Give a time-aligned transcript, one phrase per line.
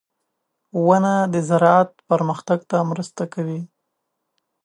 [0.85, 3.61] •ونه د زراعت پرمختګ ته مرسته کوي.